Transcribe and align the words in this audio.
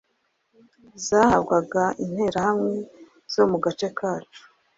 zahabwaga 1.05 1.83
Interahamwe 2.05 2.75
zo 3.33 3.43
mugace 3.51 3.87
kacu 3.97 4.41